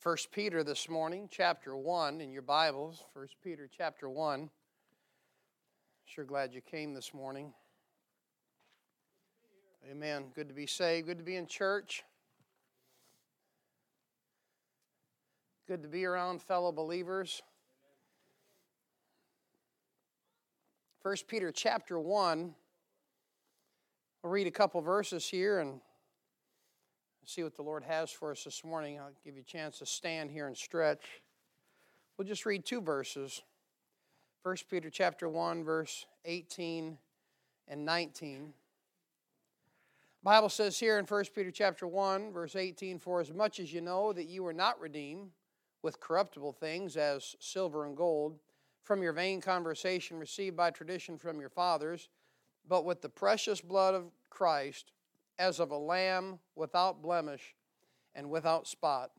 [0.00, 3.04] First Peter this morning, chapter 1 in your Bibles.
[3.12, 4.48] First Peter chapter 1.
[6.06, 7.52] Sure glad you came this morning.
[9.90, 10.32] Amen.
[10.34, 11.06] Good to be saved.
[11.06, 12.02] Good to be in church.
[15.68, 17.42] Good to be around fellow believers.
[21.02, 22.54] First Peter chapter 1.
[24.24, 25.82] I'll read a couple verses here and
[27.26, 28.98] see what the Lord has for us this morning.
[28.98, 31.22] I'll give you a chance to stand here and stretch.
[32.16, 33.42] We'll just read two verses.
[34.42, 36.96] 1 Peter chapter 1 verse 18
[37.68, 38.54] and 19.
[40.22, 43.80] Bible says here in 1 Peter chapter 1 verse 18 for as much as you
[43.80, 45.30] know that you were not redeemed
[45.82, 48.38] with corruptible things as silver and gold
[48.82, 52.08] from your vain conversation received by tradition from your fathers
[52.68, 54.92] but with the precious blood of Christ
[55.40, 57.54] as of a lamb without blemish
[58.14, 59.10] and without spot.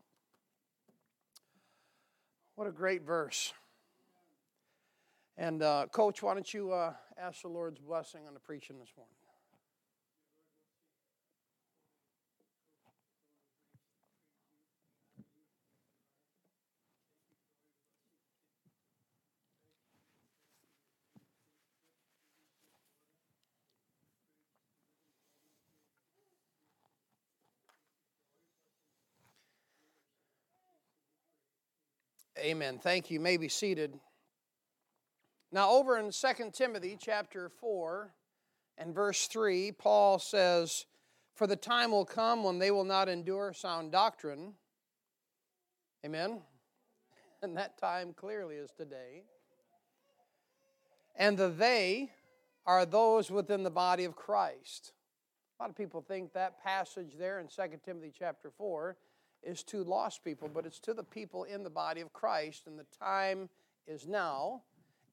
[2.54, 3.52] What a great verse.
[5.36, 8.92] And, uh, Coach, why don't you uh, ask the Lord's blessing on the preaching this
[8.96, 9.21] morning?
[32.38, 32.78] Amen.
[32.78, 33.14] Thank you.
[33.14, 33.98] you may be seated.
[35.50, 38.14] Now, over in 2 Timothy chapter 4
[38.78, 40.86] and verse 3, Paul says,
[41.34, 44.54] For the time will come when they will not endure sound doctrine.
[46.04, 46.40] Amen.
[47.44, 49.24] And that time clearly is today.
[51.16, 52.12] And the they
[52.64, 54.92] are those within the body of Christ.
[55.58, 58.96] A lot of people think that passage there in 2 Timothy chapter 4
[59.42, 62.78] is to lost people, but it's to the people in the body of Christ, and
[62.78, 63.48] the time
[63.86, 64.62] is now,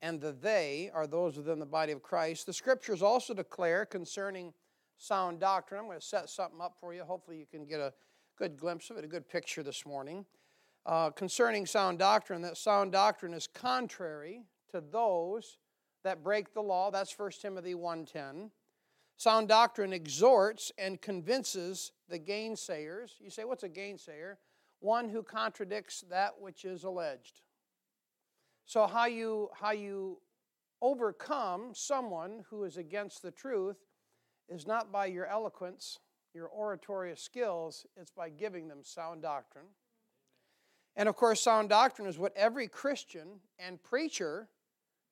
[0.01, 2.45] and the they are those within the body of Christ.
[2.45, 4.53] The scriptures also declare concerning
[4.97, 5.79] sound doctrine.
[5.79, 7.03] I'm going to set something up for you.
[7.03, 7.93] Hopefully, you can get a
[8.37, 10.25] good glimpse of it, a good picture this morning.
[10.85, 15.57] Uh, concerning sound doctrine, that sound doctrine is contrary to those
[16.03, 16.89] that break the law.
[16.89, 18.49] That's 1 Timothy 1.10.
[19.19, 23.19] Sound doctrine exhorts and convinces the gainsayers.
[23.19, 24.35] You say, what's a gainsayer?
[24.79, 27.41] One who contradicts that which is alleged.
[28.65, 30.21] So, how you, how you
[30.81, 33.75] overcome someone who is against the truth
[34.47, 35.99] is not by your eloquence,
[36.33, 39.65] your oratory skills, it's by giving them sound doctrine.
[40.95, 44.47] And of course, sound doctrine is what every Christian and preacher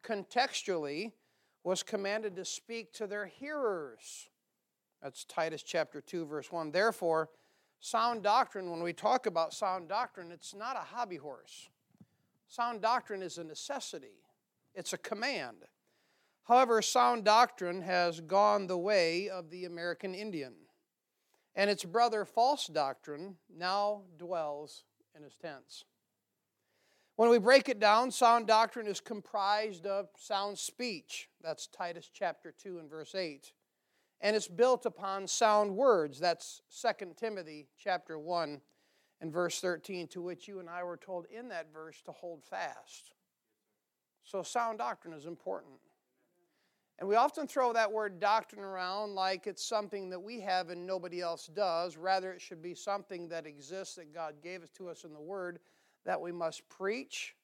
[0.02, 1.12] contextually
[1.68, 4.30] was commanded to speak to their hearers.
[5.04, 6.72] That's Titus chapter 2, verse 1.
[6.72, 7.30] Therefore,
[7.82, 11.68] sound doctrine, when we talk about sound doctrine, it's not a hobby horse.
[12.48, 14.24] Sound doctrine is a necessity,
[14.74, 15.58] it's a command.
[16.46, 20.54] However, sound doctrine has gone the way of the American Indian,
[21.54, 25.84] and its brother, false doctrine, now dwells in his tents.
[27.18, 31.30] When we break it down, sound doctrine is comprised of sound speech.
[31.42, 33.52] That's Titus chapter 2 and verse 8.
[34.22, 36.20] And it's built upon sound words.
[36.20, 38.62] That's 2 Timothy chapter 1
[39.20, 42.44] and verse 13, to which you and I were told in that verse to hold
[42.44, 43.14] fast.
[44.24, 45.80] So, sound doctrine is important.
[47.00, 50.86] And we often throw that word doctrine around like it's something that we have and
[50.86, 51.98] nobody else does.
[51.98, 55.20] Rather, it should be something that exists that God gave us to us in the
[55.20, 55.58] Word
[56.08, 57.36] that we must preach,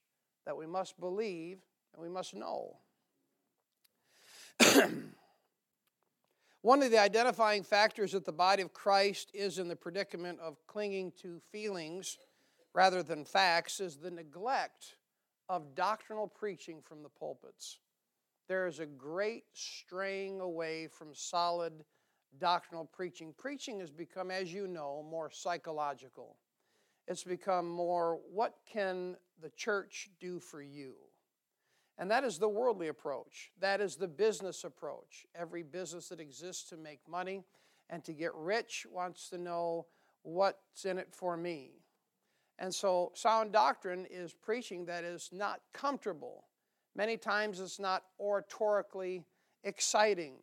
[0.45, 1.59] that we must believe,
[1.93, 2.77] and we must know.
[6.61, 10.65] One of the identifying factors that the body of Christ is in the predicament of
[10.65, 12.17] clinging to feelings
[12.73, 14.95] rather than facts is the neglect
[15.49, 17.79] of doctrinal preaching from the pulpits.
[18.47, 21.83] There is a great straying away from solid
[22.39, 23.33] doctrinal preaching.
[23.37, 26.37] Preaching has become, as you know, more psychological.
[27.07, 30.93] It's become more, what can the church do for you?
[31.97, 33.51] And that is the worldly approach.
[33.59, 35.25] That is the business approach.
[35.35, 37.43] Every business that exists to make money
[37.89, 39.85] and to get rich wants to know
[40.23, 41.83] what's in it for me.
[42.57, 46.45] And so, sound doctrine is preaching that is not comfortable.
[46.95, 49.23] Many times it's not oratorically
[49.63, 50.35] exciting.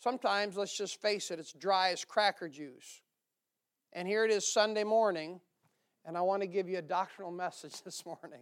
[0.00, 3.02] Sometimes, let's just face it, it's dry as cracker juice.
[3.92, 5.40] And here it is Sunday morning,
[6.04, 8.40] and I want to give you a doctrinal message this morning.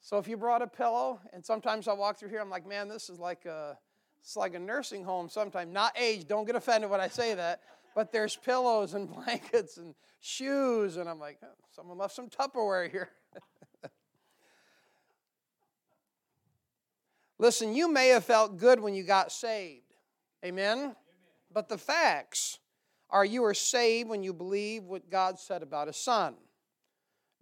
[0.00, 2.88] So if you brought a pillow, and sometimes I walk through here, I'm like, man,
[2.88, 3.76] this is like a,
[4.20, 5.72] it's like a nursing home sometimes.
[5.72, 7.60] Not age, don't get offended when I say that.
[7.94, 12.90] but there's pillows and blankets and shoes, and I'm like, oh, someone left some Tupperware
[12.90, 13.10] here.
[17.38, 19.92] Listen, you may have felt good when you got saved.
[20.44, 20.78] Amen?
[20.78, 20.96] Amen?
[21.52, 22.58] But the facts
[23.10, 26.34] are you are saved when you believe what God said about His Son.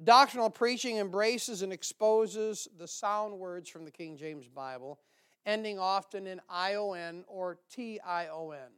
[0.04, 5.00] Doctrinal preaching embraces and exposes the sound words from the King James Bible,
[5.46, 8.70] ending often in ION or TION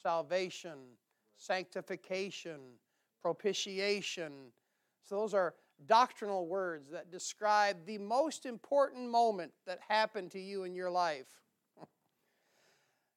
[0.00, 0.78] salvation,
[1.36, 2.60] sanctification,
[3.20, 4.32] propitiation.
[5.02, 5.54] So, those are
[5.86, 11.28] doctrinal words that describe the most important moment that happened to you in your life.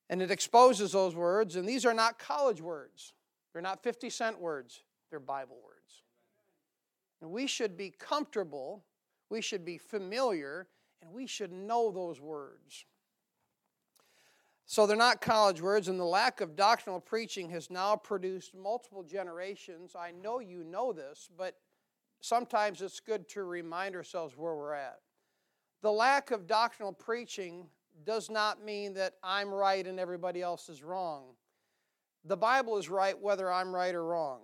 [0.10, 3.13] And it exposes those words, and these are not college words.
[3.54, 5.81] They're not 50 cent words, they're Bible words.
[7.22, 8.84] And we should be comfortable,
[9.30, 10.68] we should be familiar,
[11.02, 12.86] and we should know those words.
[14.66, 19.04] So they're not college words, and the lack of doctrinal preaching has now produced multiple
[19.04, 19.96] generations.
[19.96, 21.58] I know you know this, but
[22.22, 25.00] sometimes it's good to remind ourselves where we're at.
[25.82, 27.66] The lack of doctrinal preaching
[28.06, 31.36] does not mean that I'm right and everybody else is wrong.
[32.24, 34.40] The Bible is right whether I'm right or wrong.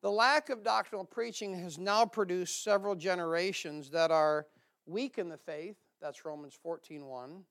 [0.00, 4.46] The lack of doctrinal preaching has now produced several generations that are
[4.86, 5.76] weak in the faith.
[6.00, 7.44] That's Romans 14:1.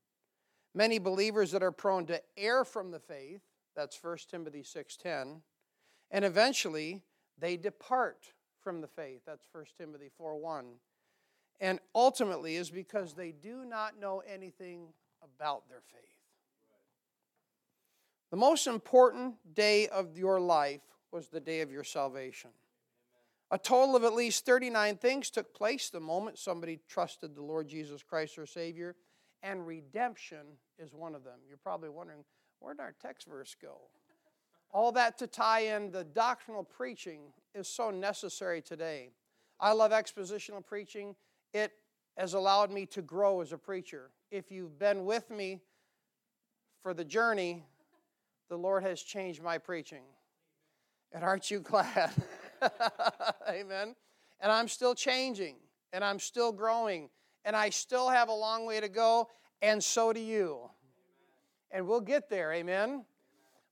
[0.73, 3.41] Many believers that are prone to err from the faith.
[3.75, 5.43] That's 1 Timothy 6:10.
[6.09, 7.03] And eventually
[7.37, 9.23] they depart from the faith.
[9.25, 10.79] That's 1 Timothy 4:1.
[11.59, 16.21] And ultimately is because they do not know anything about their faith.
[18.29, 22.51] The most important day of your life was the day of your salvation.
[23.49, 27.67] A total of at least 39 things took place the moment somebody trusted the Lord
[27.67, 28.95] Jesus Christ, their Savior,
[29.41, 30.45] and redemption
[30.77, 31.39] is one of them.
[31.47, 32.25] You're probably wondering,
[32.59, 33.77] where'd our text verse go?
[34.71, 37.21] All that to tie in the doctrinal preaching
[37.55, 39.11] is so necessary today.
[39.59, 41.15] I love expositional preaching.
[41.53, 41.71] It
[42.17, 44.11] has allowed me to grow as a preacher.
[44.29, 45.61] If you've been with me
[46.83, 47.63] for the journey,
[48.49, 50.03] the Lord has changed my preaching.
[51.13, 52.11] And aren't you glad?
[53.49, 53.95] Amen.
[54.39, 55.55] And I'm still changing,
[55.93, 57.09] and I'm still growing,
[57.45, 59.29] and I still have a long way to go,
[59.61, 60.69] and so do you.
[61.71, 62.53] And we'll get there.
[62.53, 63.05] Amen.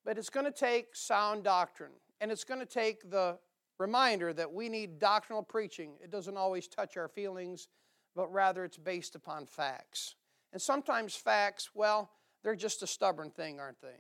[0.04, 1.92] But it's going to take sound doctrine,
[2.22, 3.38] and it's going to take the
[3.78, 5.94] reminder that we need doctrinal preaching.
[6.04, 7.68] It doesn't always touch our feelings
[8.16, 10.16] but rather it's based upon facts.
[10.54, 12.10] And sometimes facts, well,
[12.44, 14.00] they're just a stubborn thing, aren't they?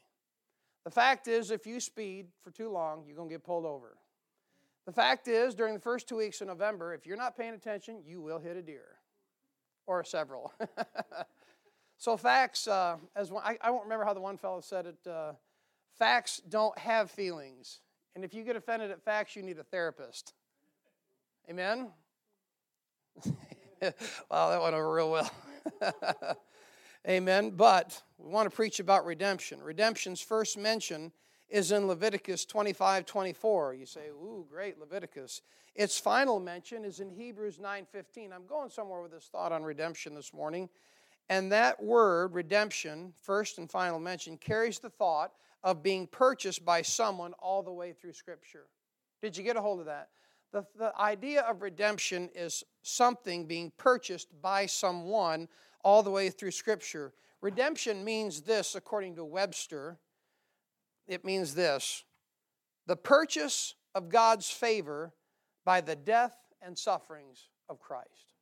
[0.85, 3.97] The fact is, if you speed for too long, you're going to get pulled over.
[4.85, 8.03] The fact is, during the first two weeks of November, if you're not paying attention,
[8.05, 8.99] you will hit a deer
[9.87, 10.53] or several.
[11.97, 15.09] so, facts, uh, as one, I, I, won't remember how the one fellow said it
[15.09, 15.33] uh,
[15.97, 17.79] facts don't have feelings.
[18.15, 20.33] And if you get offended at facts, you need a therapist.
[21.49, 21.89] Amen?
[24.29, 25.31] wow, that went over real well.
[27.07, 27.51] Amen.
[27.51, 29.61] But we want to preach about redemption.
[29.61, 31.11] Redemption's first mention
[31.49, 33.75] is in Leviticus 25 24.
[33.75, 35.41] You say, ooh, great, Leviticus.
[35.75, 38.33] Its final mention is in Hebrews 9 15.
[38.33, 40.67] I'm going somewhere with this thought on redemption this morning.
[41.29, 45.31] And that word, redemption, first and final mention, carries the thought
[45.63, 48.65] of being purchased by someone all the way through Scripture.
[49.21, 50.09] Did you get a hold of that?
[50.51, 55.47] The, the idea of redemption is something being purchased by someone
[55.85, 57.13] all the way through Scripture.
[57.41, 59.99] Redemption means this, according to Webster.
[61.07, 62.03] It means this
[62.87, 65.13] the purchase of God's favor
[65.63, 68.33] by the death and sufferings of Christ.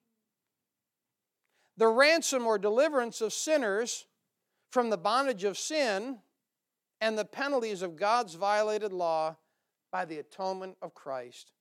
[1.78, 4.06] The ransom or deliverance of sinners
[4.72, 6.20] from the bondage of sin
[7.02, 9.36] and the penalties of God's violated law
[9.92, 11.52] by the atonement of Christ.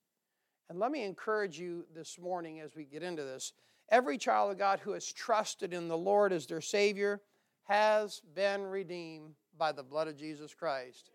[0.71, 3.53] And let me encourage you this morning as we get into this.
[3.93, 7.21] Every child of God who has trusted in the Lord as their Savior
[7.65, 11.11] has been redeemed by the blood of Jesus Christ.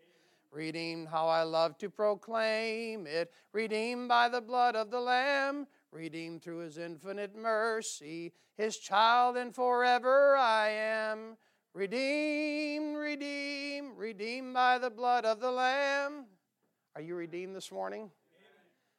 [0.52, 3.32] Redeemed, how I love to proclaim it.
[3.52, 5.66] Redeemed by the blood of the Lamb.
[5.90, 8.32] Redeemed through His infinite mercy.
[8.56, 11.36] His child, and forever I am.
[11.74, 16.26] Redeemed, redeemed, redeemed by the blood of the Lamb.
[16.94, 18.12] Are you redeemed this morning?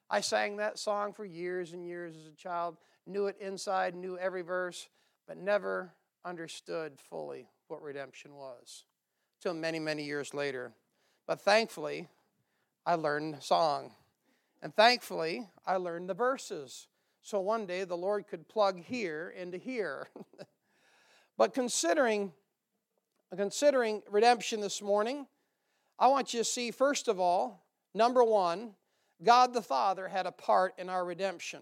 [0.10, 4.18] I sang that song for years and years as a child, knew it inside, knew
[4.18, 4.90] every verse,
[5.28, 5.94] but never
[6.26, 8.86] understood fully what redemption was
[9.42, 10.74] till many, many years later.
[11.28, 12.08] But thankfully,
[12.86, 13.92] I learned song.
[14.62, 16.88] And thankfully, I learned the verses.
[17.22, 20.08] So one day the Lord could plug here into here.
[21.38, 22.34] but considering
[23.36, 25.28] considering redemption this morning,
[26.00, 27.64] I want you to see, first of all,
[27.94, 28.72] number one,
[29.22, 31.60] God the Father had a part in our redemption.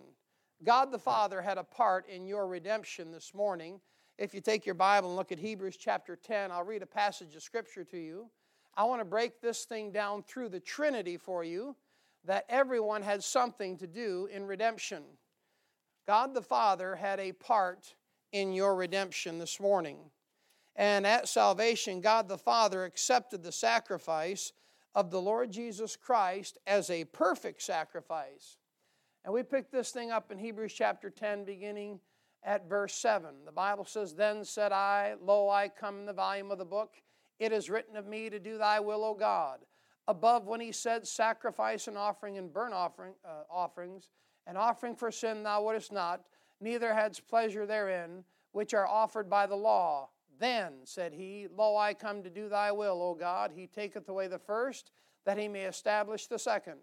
[0.64, 3.80] God the Father had a part in your redemption this morning.
[4.18, 7.36] If you take your Bible and look at Hebrews chapter 10, I'll read a passage
[7.36, 8.30] of Scripture to you.
[8.76, 11.76] I want to break this thing down through the Trinity for you
[12.26, 15.04] that everyone had something to do in redemption.
[16.08, 17.94] God the Father had a part
[18.32, 19.98] in your redemption this morning.
[20.76, 24.54] And at salvation, God the Father accepted the sacrifice
[24.96, 28.58] of the Lord Jesus Christ as a perfect sacrifice.
[29.28, 32.00] And we pick this thing up in Hebrews chapter 10, beginning
[32.44, 33.30] at verse 7.
[33.46, 36.94] The Bible says, Then said I, Lo, I come in the volume of the book.
[37.38, 39.60] It is written of me to do thy will, O God.
[40.08, 44.12] Above, when he said, Sacrifice and offering and burnt offering, uh, offerings,
[44.48, 46.22] and offering for sin thou wouldest not,
[46.62, 50.08] neither hadst pleasure therein, which are offered by the law.
[50.40, 53.52] Then said he, Lo, I come to do thy will, O God.
[53.54, 54.92] He taketh away the first,
[55.26, 56.78] that he may establish the second.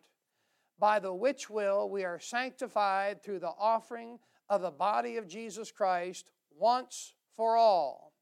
[0.78, 5.70] By the which will we are sanctified through the offering of the body of Jesus
[5.70, 8.12] Christ once for all.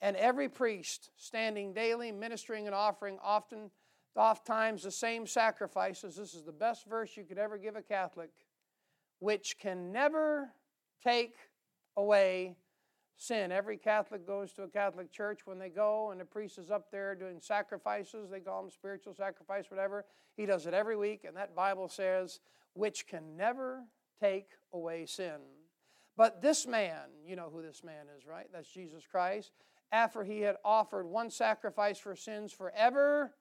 [0.00, 3.70] And every priest standing daily, ministering and offering often,
[4.16, 6.16] oft times the same sacrifices.
[6.16, 8.30] This is the best verse you could ever give a Catholic,
[9.18, 10.50] which can never
[11.02, 11.34] take
[11.96, 12.56] away
[13.18, 13.52] sin.
[13.52, 16.90] Every Catholic goes to a Catholic church when they go, and the priest is up
[16.90, 18.30] there doing sacrifices.
[18.30, 20.06] They call them spiritual sacrifice, whatever.
[20.36, 22.40] He does it every week, and that Bible says,
[22.74, 23.82] which can never
[24.20, 25.40] take away sin.
[26.16, 28.46] But this man, you know who this man is, right?
[28.52, 29.52] That's Jesus Christ.
[29.90, 33.34] After he had offered one sacrifice for sins forever,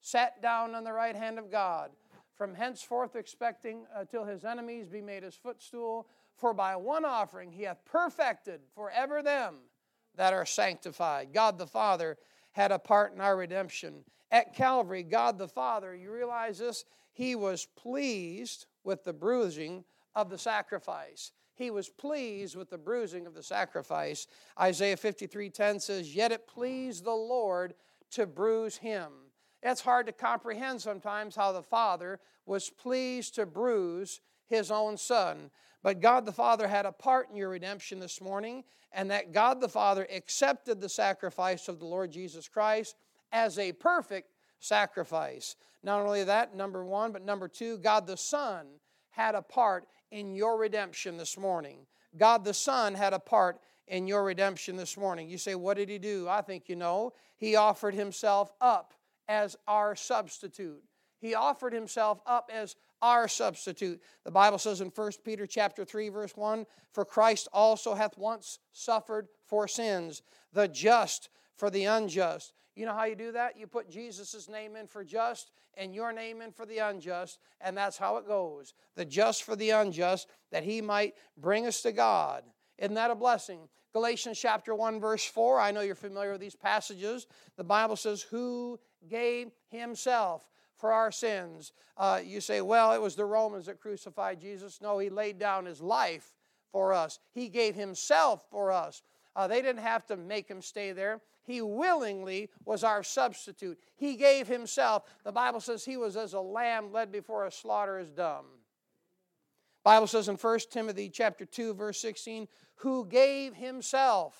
[0.00, 1.90] sat down on the right hand of God,
[2.36, 6.08] from henceforth expecting uh, until his enemies be made his footstool.
[6.42, 9.58] For by one offering he hath perfected forever them
[10.16, 11.32] that are sanctified.
[11.32, 12.18] God the Father
[12.50, 14.02] had a part in our redemption.
[14.28, 16.84] At Calvary, God the Father, you realize this?
[17.12, 19.84] He was pleased with the bruising
[20.16, 21.30] of the sacrifice.
[21.54, 24.26] He was pleased with the bruising of the sacrifice.
[24.58, 27.76] Isaiah 53:10 says, "Yet it pleased the Lord
[28.10, 29.30] to bruise him."
[29.62, 35.52] It's hard to comprehend sometimes how the Father was pleased to bruise his own son.
[35.82, 39.60] But God the Father had a part in your redemption this morning, and that God
[39.60, 42.96] the Father accepted the sacrifice of the Lord Jesus Christ
[43.32, 45.56] as a perfect sacrifice.
[45.82, 48.66] Not only that, number one, but number two, God the Son
[49.10, 51.86] had a part in your redemption this morning.
[52.16, 53.58] God the Son had a part
[53.88, 55.28] in your redemption this morning.
[55.28, 56.28] You say, What did he do?
[56.28, 57.12] I think you know.
[57.36, 58.94] He offered himself up
[59.28, 60.82] as our substitute.
[61.18, 64.00] He offered himself up as our substitute.
[64.24, 68.60] The Bible says in 1 Peter chapter 3 verse 1, "For Christ also hath once
[68.72, 73.58] suffered for sins, the just for the unjust." You know how you do that?
[73.58, 77.76] You put Jesus' name in for just and your name in for the unjust, and
[77.76, 78.74] that's how it goes.
[78.94, 82.44] The just for the unjust, that he might bring us to God.
[82.78, 83.68] Isn't that a blessing?
[83.92, 85.60] Galatians chapter 1, verse 4.
[85.60, 87.26] I know you're familiar with these passages.
[87.56, 90.48] The Bible says, Who gave himself
[90.82, 91.72] for our sins.
[91.96, 94.80] Uh, you say, well, it was the Romans that crucified Jesus.
[94.82, 96.34] No, he laid down his life
[96.72, 99.02] for us, he gave himself for us.
[99.36, 101.20] Uh, they didn't have to make him stay there.
[101.44, 103.78] He willingly was our substitute.
[103.94, 105.04] He gave himself.
[105.24, 108.46] The Bible says he was as a lamb led before a slaughter is dumb.
[109.84, 114.34] Bible says in 1 Timothy chapter 2 verse 16, who gave himself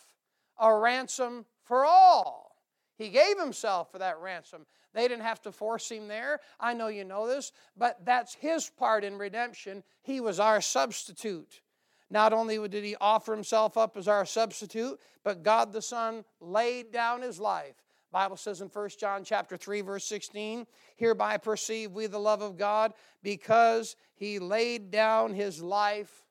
[0.58, 2.56] a ransom for all.
[2.96, 4.66] He gave himself for that ransom.
[4.94, 6.40] They didn't have to force him there.
[6.60, 9.82] I know you know this, but that's his part in redemption.
[10.02, 11.62] He was our substitute.
[12.10, 16.92] Not only did he offer himself up as our substitute, but God the Son laid
[16.92, 17.76] down his life.
[18.12, 22.58] Bible says in 1 John chapter 3 verse 16, hereby perceive we the love of
[22.58, 26.26] God because he laid down his life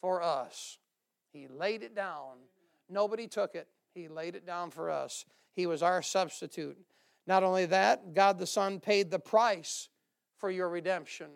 [0.00, 0.78] for us.
[1.34, 2.38] He laid it down.
[2.88, 3.68] Nobody took it.
[3.94, 5.26] He laid it down for us.
[5.52, 6.78] He was our substitute.
[7.26, 9.88] Not only that, God the Son paid the price
[10.36, 11.28] for your redemption.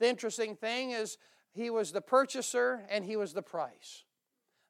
[0.00, 1.18] The interesting thing is,
[1.52, 4.04] He was the purchaser and He was the price.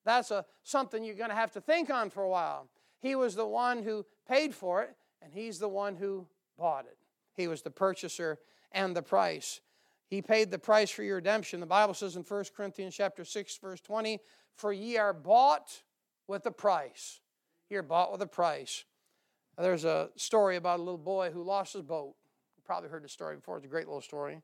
[0.04, 2.68] That's a, something you're going to have to think on for a while.
[3.00, 6.26] He was the one who paid for it, and He's the one who
[6.58, 6.98] bought it.
[7.34, 8.38] He was the purchaser
[8.72, 9.60] and the price.
[10.06, 11.60] He paid the price for your redemption.
[11.60, 14.20] The Bible says in 1 Corinthians chapter 6, verse 20,
[14.54, 15.82] For ye are bought
[16.26, 17.20] with a price.
[17.70, 18.84] You're bought with a price.
[19.58, 22.14] There's a story about a little boy who lost his boat.
[22.56, 23.56] You probably heard the story before.
[23.56, 24.42] It's a great little story.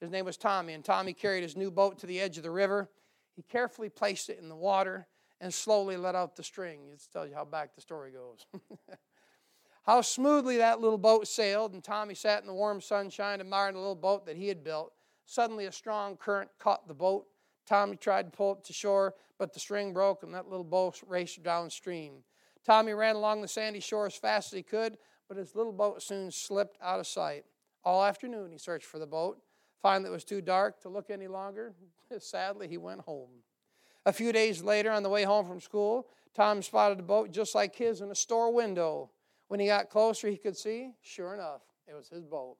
[0.00, 2.50] His name was Tommy, and Tommy carried his new boat to the edge of the
[2.50, 2.90] river.
[3.36, 5.06] He carefully placed it in the water
[5.40, 6.80] and slowly let out the string.
[6.92, 8.46] It tells you how back the story goes.
[9.84, 13.80] how smoothly that little boat sailed, and Tommy sat in the warm sunshine admiring the
[13.80, 14.92] little boat that he had built.
[15.26, 17.26] Suddenly, a strong current caught the boat.
[17.66, 21.00] Tommy tried to pull it to shore, but the string broke, and that little boat
[21.06, 22.24] raced downstream.
[22.64, 24.98] Tommy ran along the sandy shore as fast as he could,
[25.28, 27.44] but his little boat soon slipped out of sight.
[27.84, 29.38] All afternoon, he searched for the boat.
[29.80, 31.72] Finally, it was too dark to look any longer.
[32.18, 33.30] Sadly, he went home.
[34.06, 37.54] A few days later, on the way home from school, Tom spotted a boat just
[37.54, 39.10] like his in a store window.
[39.48, 42.56] When he got closer, he could see, sure enough, it was his boat.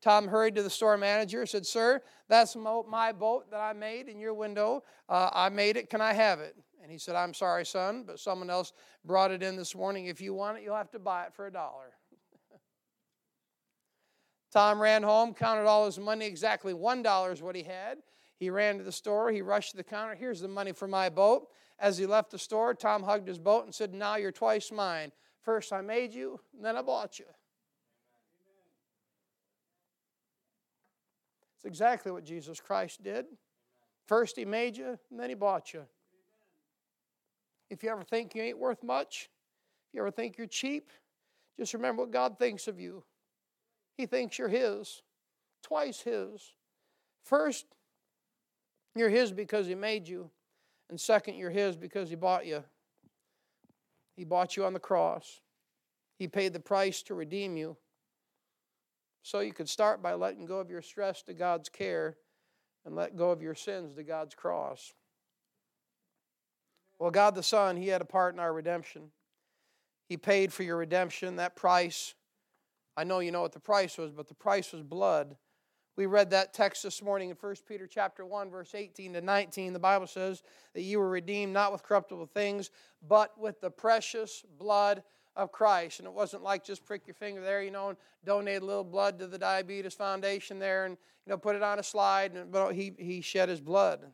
[0.00, 4.08] Tom hurried to the store manager and said, Sir, that's my boat that I made
[4.08, 4.82] in your window.
[5.08, 5.88] Uh, I made it.
[5.88, 6.56] Can I have it?
[6.84, 8.74] And he said, I'm sorry, son, but someone else
[9.06, 10.04] brought it in this morning.
[10.04, 11.94] If you want it, you'll have to buy it for a dollar.
[14.52, 18.00] Tom ran home, counted all his money, exactly $1 is what he had.
[18.36, 20.14] He ran to the store, he rushed to the counter.
[20.14, 21.48] Here's the money for my boat.
[21.78, 25.10] As he left the store, Tom hugged his boat and said, Now you're twice mine.
[25.40, 27.24] First I made you, then I bought you.
[31.56, 33.24] It's exactly what Jesus Christ did.
[34.04, 35.86] First he made you, and then he bought you.
[37.74, 39.28] If you ever think you ain't worth much,
[39.88, 40.92] if you ever think you're cheap,
[41.58, 43.02] just remember what God thinks of you.
[43.98, 45.02] He thinks you're His,
[45.60, 46.54] twice His.
[47.24, 47.66] First,
[48.94, 50.30] you're His because He made you,
[50.88, 52.62] and second, you're His because He bought you.
[54.16, 55.40] He bought you on the cross,
[56.16, 57.76] He paid the price to redeem you.
[59.24, 62.18] So you could start by letting go of your stress to God's care
[62.86, 64.94] and let go of your sins to God's cross.
[66.98, 69.10] Well, God the Son, He had a part in our redemption.
[70.08, 72.14] He paid for your redemption, that price.
[72.96, 75.36] I know you know what the price was, but the price was blood.
[75.96, 79.72] We read that text this morning in 1 Peter chapter 1 verse 18 to 19.
[79.72, 80.42] The Bible says
[80.74, 82.70] that you were redeemed not with corruptible things,
[83.06, 85.04] but with the precious blood
[85.36, 86.00] of Christ.
[86.00, 88.84] And it wasn't like just prick your finger there, you know, and donate a little
[88.84, 90.96] blood to the Diabetes Foundation there and
[91.26, 94.04] you know put it on a slide, and, but he he shed his blood.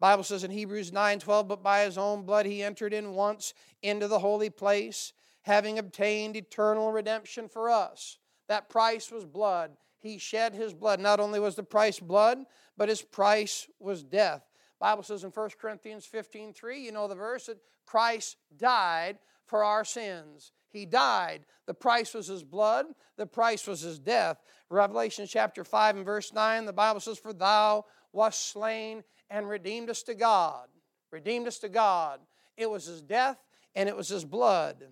[0.00, 4.08] Bible says in Hebrews 9:12, but by his own blood he entered in once into
[4.08, 8.18] the holy place, having obtained eternal redemption for us.
[8.48, 9.76] That price was blood.
[9.98, 11.00] He shed his blood.
[11.00, 12.44] Not only was the price blood,
[12.76, 14.42] but his price was death.
[14.78, 19.84] Bible says in 1 Corinthians 15:3, you know the verse that Christ died for our
[19.84, 20.52] sins.
[20.68, 21.46] He died.
[21.66, 24.42] The price was his blood, the price was his death.
[24.68, 29.90] Revelation chapter 5 and verse 9, the Bible says, For thou wast slain and redeemed
[29.90, 30.68] us to God.
[31.10, 32.20] Redeemed us to God.
[32.56, 33.36] It was his death
[33.74, 34.84] and it was his blood.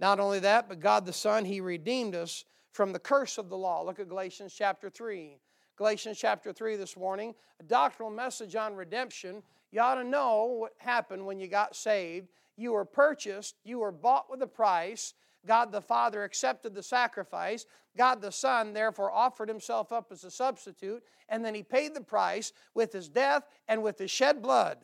[0.00, 3.56] Not only that, but God the Son, he redeemed us from the curse of the
[3.56, 3.82] law.
[3.82, 5.38] Look at Galatians chapter 3.
[5.76, 9.40] Galatians chapter 3 this morning, a doctrinal message on redemption.
[9.70, 12.26] You ought to know what happened when you got saved.
[12.56, 15.14] You were purchased, you were bought with a price.
[15.46, 17.66] God the Father accepted the sacrifice.
[17.96, 22.00] God the Son, therefore, offered himself up as a substitute, and then he paid the
[22.00, 24.78] price with his death and with his shed blood.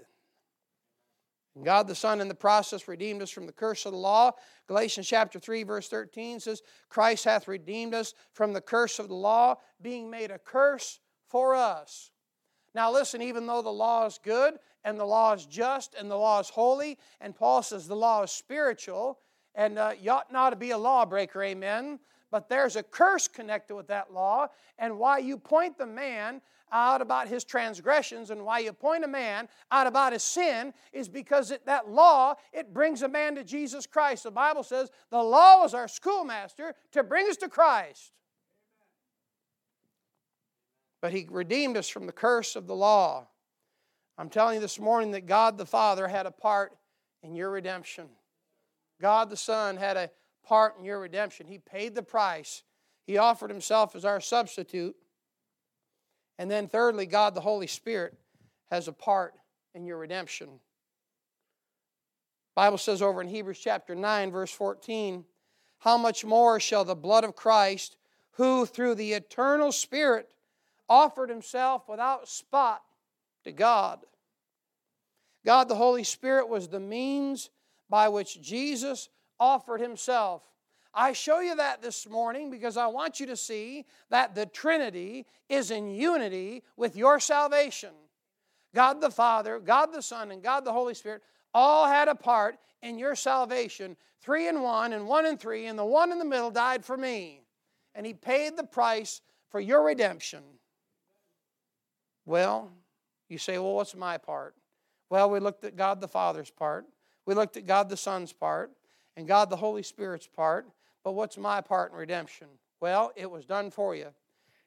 [1.62, 4.32] God the Son, in the process, redeemed us from the curse of the law.
[4.68, 9.14] Galatians chapter 3, verse 13 says, Christ hath redeemed us from the curse of the
[9.14, 12.10] law, being made a curse for us.
[12.74, 16.16] Now, listen, even though the law is good and the law is just and the
[16.16, 19.18] law is holy, and Paul says the law is spiritual,
[19.54, 21.98] and uh, you ought not to be a lawbreaker, amen.
[22.30, 26.40] But there's a curse connected with that law, and why you point the man
[26.72, 31.08] out about his transgressions and why you point a man out about his sin is
[31.08, 34.24] because it, that law it brings a man to jesus christ.
[34.24, 38.12] The bible says the law is our schoolmaster to bring us to christ.
[41.02, 43.26] But he redeemed us from the curse of the law.
[44.16, 46.72] I'm telling you this morning that god the father had a part
[47.22, 48.08] in your redemption
[49.02, 50.10] God the Son had a
[50.46, 51.46] part in your redemption.
[51.46, 52.62] He paid the price,
[53.04, 54.96] He offered Himself as our substitute.
[56.38, 58.14] And then, thirdly, God the Holy Spirit
[58.70, 59.34] has a part
[59.74, 60.48] in your redemption.
[62.54, 65.24] Bible says over in Hebrews chapter 9 verse 14,
[65.78, 67.96] how much more shall the blood of Christ,
[68.32, 70.32] who through the eternal Spirit
[70.88, 72.82] offered himself without spot
[73.44, 74.00] to God.
[75.44, 77.50] God the Holy Spirit was the means
[77.92, 80.42] by which Jesus offered himself.
[80.94, 85.26] I show you that this morning because I want you to see that the Trinity
[85.50, 87.90] is in unity with your salvation.
[88.74, 92.56] God the Father, God the Son, and God the Holy Spirit all had a part
[92.80, 93.94] in your salvation.
[94.22, 96.96] Three in one, and one in three, and the one in the middle died for
[96.96, 97.42] me.
[97.94, 100.42] And He paid the price for your redemption.
[102.24, 102.72] Well,
[103.28, 104.54] you say, well, what's my part?
[105.10, 106.86] Well, we looked at God the Father's part.
[107.26, 108.70] We looked at God the Son's part
[109.16, 110.66] and God the Holy Spirit's part.
[111.04, 112.46] But what's my part in redemption?
[112.80, 114.08] Well, it was done for you.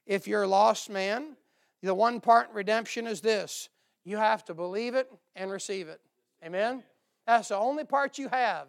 [0.06, 1.36] If you're a lost man,
[1.82, 3.70] the one part in redemption is this
[4.04, 6.00] you have to believe it and receive it.
[6.44, 6.84] Amen?
[7.26, 8.68] That's the only part you have.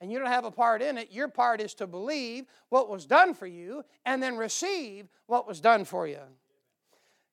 [0.00, 1.10] And you don't have a part in it.
[1.10, 5.60] Your part is to believe what was done for you and then receive what was
[5.60, 6.20] done for you.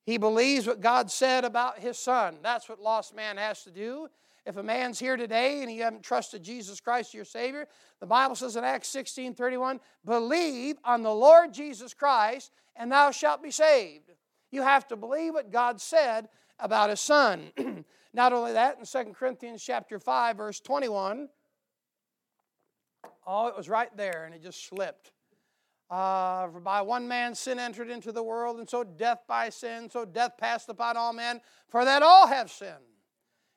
[0.05, 2.37] He believes what God said about his son.
[2.43, 4.07] That's what lost man has to do.
[4.45, 7.67] If a man's here today and you haven't trusted Jesus Christ your Savior,
[7.99, 13.09] the Bible says in Acts 16 31, believe on the Lord Jesus Christ and thou
[13.09, 14.11] shalt be saved.
[14.51, 17.51] You have to believe what God said about his son.
[18.13, 21.27] Not only that, in 2 Corinthians chapter 5, verse 21,
[23.25, 25.11] oh, it was right there and it just slipped.
[25.89, 29.87] Uh, for by one man sin entered into the world, and so death by sin,
[29.89, 32.73] so death passed upon all men, for that all have sinned.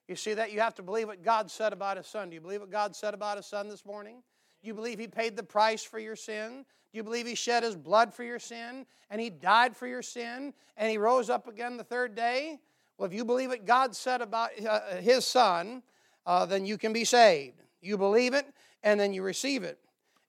[0.09, 0.53] You see that?
[0.53, 2.29] You have to believe what God said about His Son.
[2.29, 4.23] Do you believe what God said about His Son this morning?
[4.63, 6.67] Do you believe He paid the price for your sin?
[6.93, 8.85] Do you believe He shed His blood for your sin?
[9.11, 10.53] And He died for your sin?
[10.77, 12.59] And He rose up again the third day?
[12.99, 15.83] Well, if you believe what God said about uh, His Son,
[16.27, 17.63] uh, then you can be saved.
[17.81, 18.47] You believe it,
[18.83, 19.79] and then you receive it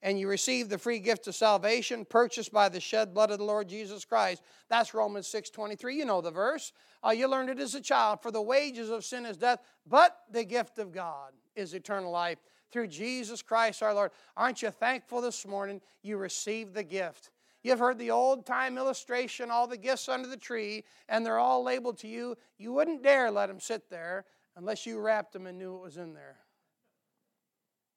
[0.02, 3.44] and you receive the free gift of salvation purchased by the shed blood of the
[3.44, 4.42] Lord Jesus Christ.
[4.70, 5.96] That's Romans 6:23.
[5.96, 6.72] You know the verse.
[7.06, 8.22] Uh, you learned it as a child.
[8.22, 12.40] For the wages of sin is death, but the gift of God is eternal life
[12.72, 14.12] through Jesus Christ our Lord.
[14.38, 17.32] Aren't you thankful this morning you received the gift?
[17.62, 21.62] You've heard the old time illustration, all the gifts under the tree, and they're all
[21.62, 22.38] labeled to you.
[22.58, 25.98] You wouldn't dare let them sit there unless you wrapped them and knew what was
[25.98, 26.38] in there.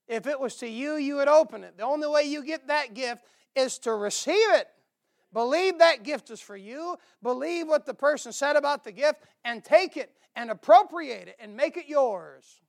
[0.08, 1.76] If it was to you, you would open it.
[1.76, 4.68] The only way you get that gift is to receive it.
[5.32, 6.96] Believe that gift is for you.
[7.22, 11.56] Believe what the person said about the gift and take it and appropriate it and
[11.56, 12.60] make it yours.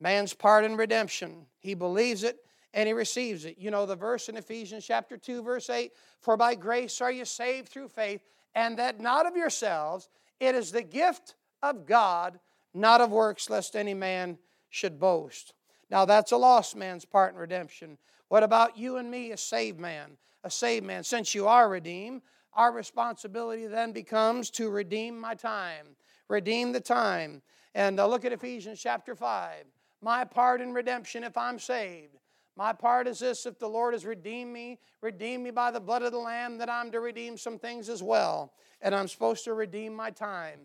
[0.00, 1.46] Man's part in redemption.
[1.58, 2.38] He believes it
[2.74, 3.56] and he receives it.
[3.58, 7.24] You know the verse in Ephesians chapter 2 verse 8, for by grace are you
[7.24, 8.20] saved through faith,
[8.54, 12.38] and that not of yourselves, it is the gift of God,
[12.74, 15.54] not of works lest any man should boast.
[15.90, 17.98] Now, that's a lost man's part in redemption.
[18.28, 20.16] What about you and me, a saved man?
[20.42, 21.04] A saved man.
[21.04, 22.22] Since you are redeemed,
[22.52, 25.96] our responsibility then becomes to redeem my time.
[26.28, 27.42] Redeem the time.
[27.74, 29.64] And uh, look at Ephesians chapter 5.
[30.02, 32.16] My part in redemption if I'm saved.
[32.56, 36.02] My part is this if the Lord has redeemed me, redeemed me by the blood
[36.02, 38.54] of the Lamb, that I'm to redeem some things as well.
[38.80, 40.60] And I'm supposed to redeem my time.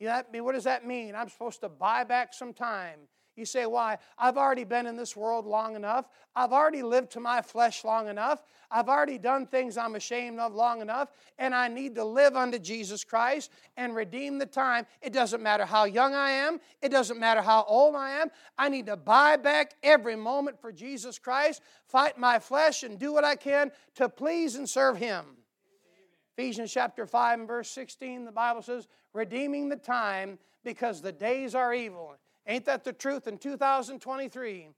[0.00, 1.14] You know, what does that mean?
[1.14, 3.00] I'm supposed to buy back some time.
[3.38, 3.98] You say, why?
[4.18, 6.08] I've already been in this world long enough.
[6.34, 8.42] I've already lived to my flesh long enough.
[8.68, 11.12] I've already done things I'm ashamed of long enough.
[11.38, 14.86] And I need to live unto Jesus Christ and redeem the time.
[15.00, 18.28] It doesn't matter how young I am, it doesn't matter how old I am.
[18.58, 23.12] I need to buy back every moment for Jesus Christ, fight my flesh, and do
[23.12, 25.24] what I can to please and serve Him.
[26.36, 31.54] Ephesians chapter 5 and verse 16, the Bible says, redeeming the time because the days
[31.54, 32.16] are evil.
[32.48, 34.68] Ain't that the truth in 2023?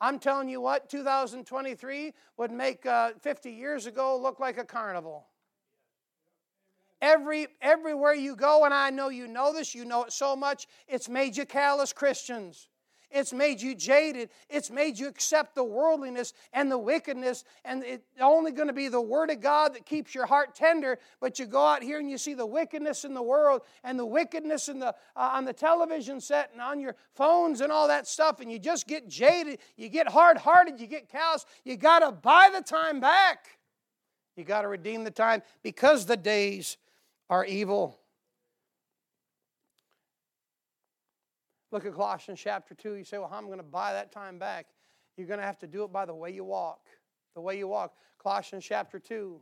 [0.00, 5.26] I'm telling you what, 2023 would make uh, 50 years ago look like a carnival.
[7.02, 10.68] Every, everywhere you go, and I know you know this, you know it so much,
[10.86, 12.68] it's made you callous Christians.
[13.10, 14.30] It's made you jaded.
[14.48, 17.44] It's made you accept the worldliness and the wickedness.
[17.64, 20.98] And it's only going to be the Word of God that keeps your heart tender.
[21.20, 24.06] But you go out here and you see the wickedness in the world and the
[24.06, 28.06] wickedness in the, uh, on the television set and on your phones and all that
[28.06, 28.40] stuff.
[28.40, 29.58] And you just get jaded.
[29.76, 30.80] You get hard hearted.
[30.80, 31.44] You get callous.
[31.64, 33.58] You got to buy the time back.
[34.36, 36.78] You got to redeem the time because the days
[37.28, 37.99] are evil.
[41.72, 42.94] Look at Colossians chapter 2.
[42.94, 44.66] You say, Well, how am I going to buy that time back?
[45.16, 46.80] You're going to have to do it by the way you walk.
[47.34, 47.94] The way you walk.
[48.22, 49.40] Colossians chapter 2.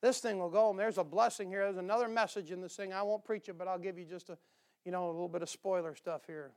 [0.00, 1.64] This thing will go, and there's a blessing here.
[1.64, 2.92] There's another message in this thing.
[2.92, 4.38] I won't preach it, but I'll give you just a,
[4.84, 6.52] you know, a little bit of spoiler stuff here.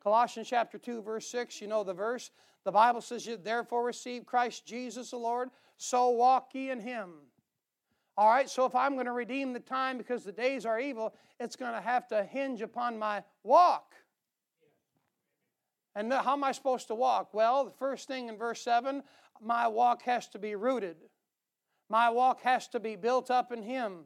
[0.00, 2.30] Colossians chapter 2, verse 6, you know the verse.
[2.64, 7.14] The Bible says, You therefore receive Christ Jesus the Lord, so walk ye in him.
[8.16, 11.14] All right, so if I'm going to redeem the time because the days are evil,
[11.40, 13.94] it's going to have to hinge upon my walk.
[15.96, 17.32] And how am I supposed to walk?
[17.32, 19.02] Well, the first thing in verse 7
[19.40, 20.96] my walk has to be rooted.
[21.90, 24.04] My walk has to be built up in Him.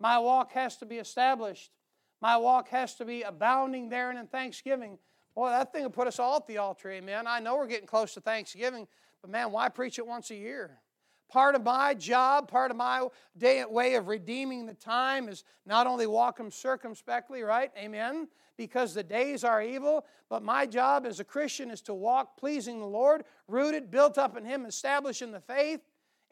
[0.00, 1.72] My walk has to be established.
[2.20, 4.98] My walk has to be abounding therein in thanksgiving.
[5.34, 7.26] Boy, that thing will put us all at the altar, amen.
[7.26, 8.88] I know we're getting close to Thanksgiving,
[9.22, 10.80] but man, why preach it once a year?
[11.28, 15.86] Part of my job, part of my day, way of redeeming the time is not
[15.86, 17.70] only walk them circumspectly, right?
[17.78, 18.28] Amen.
[18.56, 22.80] Because the days are evil, but my job as a Christian is to walk pleasing
[22.80, 25.80] the Lord, rooted, built up in Him, established in the faith,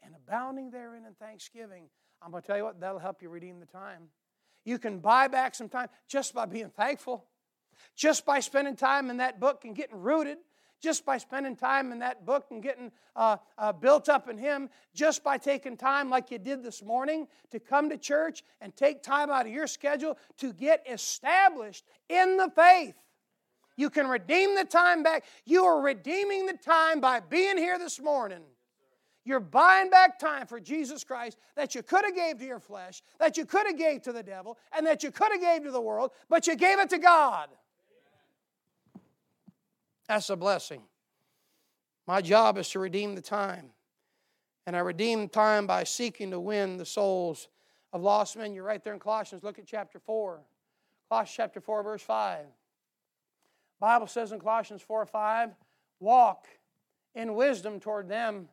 [0.02, 1.84] and abounding therein in thanksgiving.
[2.22, 4.04] I'm going to tell you what, that'll help you redeem the time.
[4.64, 7.24] You can buy back some time just by being thankful,
[7.94, 10.38] just by spending time in that book and getting rooted,
[10.80, 14.68] just by spending time in that book and getting uh, uh, built up in Him,
[14.94, 19.02] just by taking time like you did this morning to come to church and take
[19.02, 22.94] time out of your schedule to get established in the faith.
[23.76, 25.24] You can redeem the time back.
[25.44, 28.42] You are redeeming the time by being here this morning.
[29.24, 33.02] You're buying back time for Jesus Christ that you could have gave to your flesh,
[33.18, 35.72] that you could have gave to the devil, and that you could have gave to
[35.72, 37.48] the world, but you gave it to God.
[40.08, 40.82] That's a blessing.
[42.06, 43.70] My job is to redeem the time.
[44.66, 47.48] And I redeem time by seeking to win the souls
[47.92, 48.52] of lost men.
[48.52, 49.42] You're right there in Colossians.
[49.42, 50.40] Look at chapter 4.
[51.08, 52.46] Colossians chapter 4, verse 5.
[53.78, 55.50] Bible says in Colossians 4 5,
[56.00, 56.46] walk
[57.14, 58.48] in wisdom toward them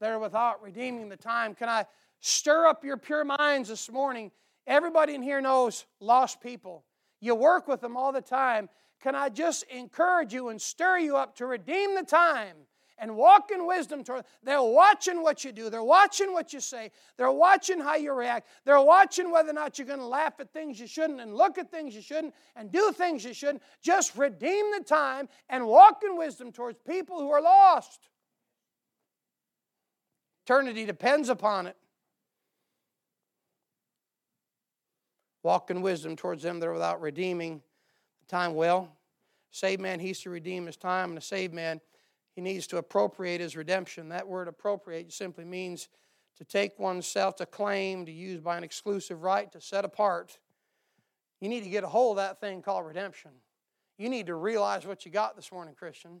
[0.00, 1.54] that are without redeeming the time.
[1.54, 1.86] Can I
[2.20, 4.30] stir up your pure minds this morning?
[4.66, 6.84] Everybody in here knows lost people.
[7.20, 8.68] You work with them all the time.
[9.06, 12.56] Can I just encourage you and stir you up to redeem the time
[12.98, 16.90] and walk in wisdom toward they're watching what you do they're watching what you say
[17.16, 20.52] they're watching how you react they're watching whether or not you're going to laugh at
[20.52, 23.62] things you shouldn't and look at things you shouldn't and do things you shouldn't.
[23.80, 28.08] Just redeem the time and walk in wisdom towards people who are lost.
[30.46, 31.76] Eternity depends upon it.
[35.44, 37.62] Walk in wisdom towards them that are without redeeming
[38.26, 38.56] time.
[38.56, 38.95] Well.
[39.50, 41.80] Saved man, he's to redeem his time, and a saved man,
[42.34, 44.10] he needs to appropriate his redemption.
[44.10, 45.88] That word appropriate simply means
[46.36, 50.38] to take oneself to claim, to use by an exclusive right, to set apart.
[51.40, 53.30] You need to get a hold of that thing called redemption.
[53.96, 56.20] You need to realize what you got this morning, Christian.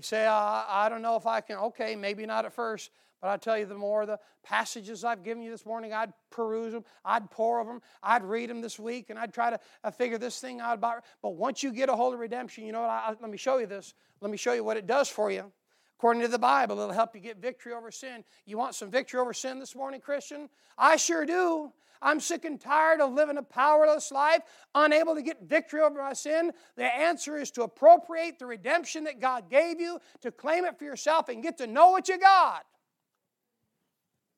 [0.00, 1.58] You say, I, I don't know if I can.
[1.58, 5.42] Okay, maybe not at first, but I tell you, the more the passages I've given
[5.42, 9.10] you this morning, I'd peruse them, I'd pore over them, I'd read them this week,
[9.10, 11.04] and I'd try to uh, figure this thing out about.
[11.20, 12.88] But once you get a hold of redemption, you know what?
[12.88, 13.92] I, let me show you this.
[14.22, 15.52] Let me show you what it does for you.
[16.00, 18.24] According to the Bible, it'll help you get victory over sin.
[18.46, 20.48] You want some victory over sin this morning, Christian?
[20.78, 21.74] I sure do.
[22.00, 24.40] I'm sick and tired of living a powerless life,
[24.74, 26.52] unable to get victory over my sin.
[26.76, 30.84] The answer is to appropriate the redemption that God gave you, to claim it for
[30.84, 32.64] yourself, and get to know what you got.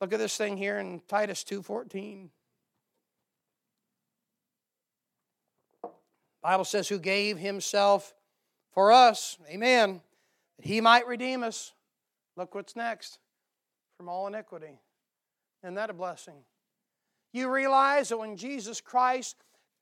[0.01, 2.33] Look at this thing here in Titus 2:14.
[6.43, 8.17] Bible says who gave himself
[8.73, 10.03] for us, amen,
[10.59, 11.73] that he might redeem us.
[12.37, 13.19] Look what's next.
[13.97, 14.81] From all iniquity.
[15.63, 16.45] Isn't that a blessing?
[17.33, 19.37] You realize that when Jesus Christ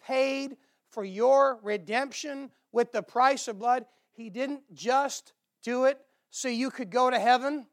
[0.05, 0.57] paid
[0.91, 5.99] for your redemption with the price of blood, he didn't just do it
[6.31, 7.67] so you could go to heaven,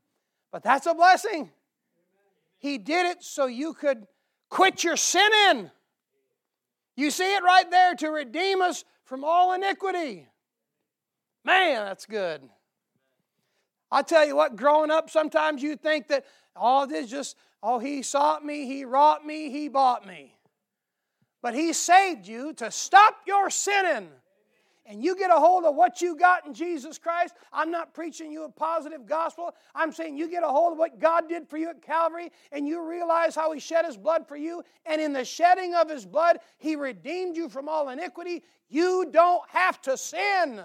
[0.52, 1.52] but that's a blessing.
[2.60, 4.08] He did it so you could
[4.50, 5.70] quit your sinning.
[6.96, 10.28] You see it right there to redeem us from all iniquity.
[11.46, 12.42] Man, that's good.
[13.92, 17.80] I tell you what, growing up, sometimes you think that all oh, this just, oh,
[17.80, 20.36] he sought me, he wrought me, he bought me.
[21.42, 24.10] But he saved you to stop your sinning
[24.90, 28.32] and you get a hold of what you got in Jesus Christ, I'm not preaching
[28.32, 29.54] you a positive gospel.
[29.76, 32.66] I'm saying you get a hold of what God did for you at Calvary and
[32.66, 34.64] you realize how He shed His blood for you.
[34.86, 38.44] And in the shedding of His blood, He redeemed you from all iniquity.
[38.70, 40.62] You don't have to sin.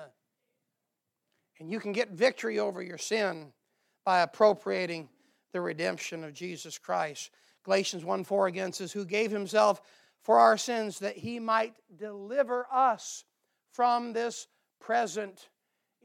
[1.58, 3.52] And you can get victory over your sin
[4.04, 5.08] by appropriating
[5.52, 7.30] the redemption of Jesus Christ.
[7.64, 9.80] Galatians 1 4 again says, Who gave Himself
[10.22, 13.24] for our sins that He might deliver us
[13.72, 14.48] from this
[14.80, 15.48] present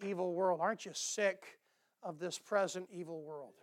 [0.05, 0.59] evil world.
[0.61, 1.59] Aren't you sick
[2.03, 3.53] of this present evil world?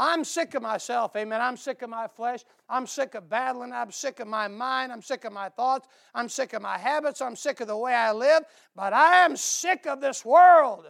[0.00, 1.40] I'm sick of myself, amen.
[1.40, 2.44] I'm sick of my flesh.
[2.68, 3.72] I'm sick of battling.
[3.72, 4.92] I'm sick of my mind.
[4.92, 5.88] I'm sick of my thoughts.
[6.14, 7.20] I'm sick of my habits.
[7.20, 8.44] I'm sick of the way I live.
[8.76, 10.86] But I am sick of this world.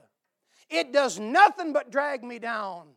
[0.68, 2.88] It does nothing but drag me down.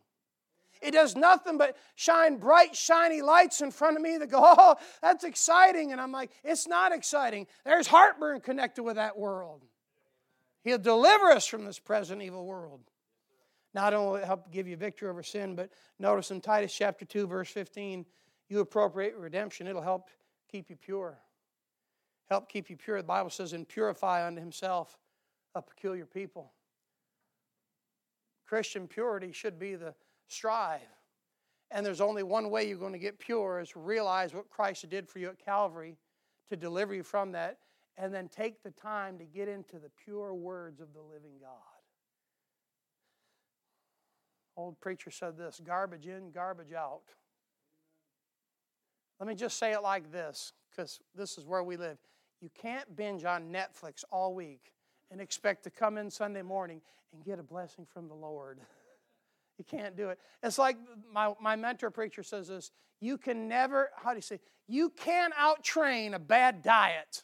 [0.82, 4.76] It does nothing but shine bright, shiny lights in front of me that go, oh,
[5.00, 5.92] that's exciting.
[5.92, 7.46] And I'm like, it's not exciting.
[7.64, 9.64] There's heartburn connected with that world.
[10.62, 12.82] He'll deliver us from this present evil world.
[13.74, 17.50] Not only help give you victory over sin, but notice in Titus chapter 2, verse
[17.50, 18.04] 15,
[18.48, 19.66] you appropriate redemption.
[19.66, 20.10] It'll help
[20.50, 21.18] keep you pure.
[22.28, 22.98] Help keep you pure.
[22.98, 24.98] The Bible says, and purify unto himself
[25.54, 26.52] a peculiar people.
[28.46, 29.94] Christian purity should be the
[30.28, 30.80] strive.
[31.70, 35.08] And there's only one way you're going to get pure is realize what Christ did
[35.08, 35.96] for you at Calvary
[36.50, 37.58] to deliver you from that,
[37.96, 41.71] and then take the time to get into the pure words of the living God.
[44.56, 47.02] Old preacher said this garbage in, garbage out.
[49.18, 51.98] Let me just say it like this, because this is where we live.
[52.40, 54.72] You can't binge on Netflix all week
[55.10, 56.80] and expect to come in Sunday morning
[57.12, 58.60] and get a blessing from the Lord.
[59.58, 60.18] You can't do it.
[60.42, 60.76] It's like
[61.12, 65.32] my, my mentor preacher says this you can never, how do you say, you can't
[65.36, 67.22] out-train a bad diet.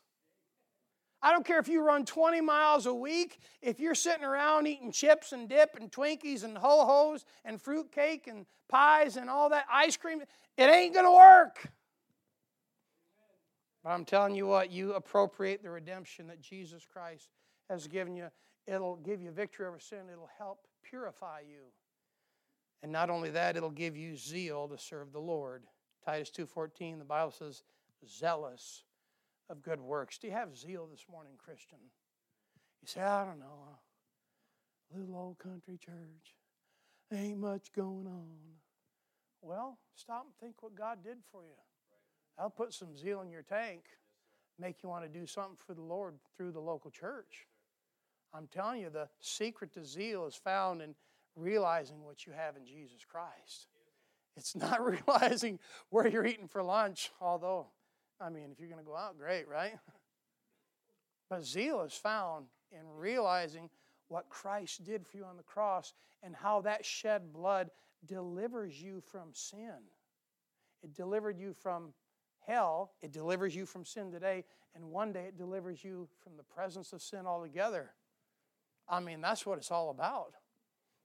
[1.20, 4.92] I don't care if you run 20 miles a week, if you're sitting around eating
[4.92, 9.66] chips and dip and Twinkies and ho hos and fruitcake and pies and all that
[9.70, 11.68] ice cream, it ain't going to work.
[13.82, 17.28] But I'm telling you what, you appropriate the redemption that Jesus Christ
[17.68, 18.28] has given you.
[18.66, 21.62] It'll give you victory over sin, it'll help purify you.
[22.82, 25.64] And not only that, it'll give you zeal to serve the Lord.
[26.04, 27.64] Titus 2:14, the Bible says,
[28.06, 28.84] zealous
[29.50, 30.18] of good works.
[30.18, 31.78] Do you have zeal this morning, Christian?
[32.82, 33.78] You say, I don't know.
[34.94, 36.34] Little old country church.
[37.12, 38.36] Ain't much going on.
[39.40, 41.54] Well, stop and think what God did for you.
[42.38, 43.84] I'll put some zeal in your tank,
[44.58, 47.46] make you want to do something for the Lord through the local church.
[48.32, 50.94] I'm telling you, the secret to zeal is found in
[51.34, 53.68] realizing what you have in Jesus Christ.
[54.36, 55.58] It's not realizing
[55.90, 57.68] where you're eating for lunch, although,
[58.20, 59.78] I mean, if you're going to go out, great, right?
[61.30, 63.68] But zeal is found in realizing
[64.08, 67.70] what Christ did for you on the cross and how that shed blood
[68.06, 69.76] delivers you from sin.
[70.82, 71.92] It delivered you from
[72.46, 76.42] hell, it delivers you from sin today, and one day it delivers you from the
[76.42, 77.92] presence of sin altogether.
[78.88, 80.34] I mean, that's what it's all about.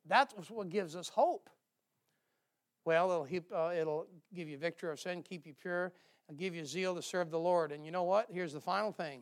[0.05, 1.49] That's what gives us hope.
[2.85, 5.93] Well, it'll, uh, it'll give you victory of sin, keep you pure,
[6.29, 7.71] and give you zeal to serve the Lord.
[7.71, 8.27] And you know what?
[8.31, 9.21] Here's the final thing.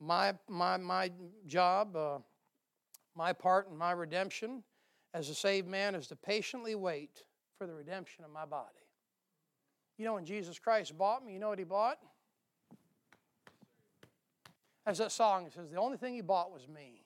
[0.00, 1.10] My, my, my
[1.46, 2.18] job, uh,
[3.16, 4.62] my part in my redemption
[5.14, 7.24] as a saved man is to patiently wait
[7.56, 8.68] for the redemption of my body.
[9.96, 11.98] You know, when Jesus Christ bought me, you know what he bought?
[14.86, 17.02] As that song it says, the only thing he bought was me.